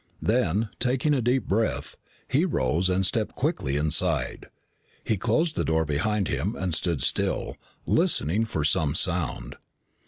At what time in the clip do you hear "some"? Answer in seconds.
8.63-8.95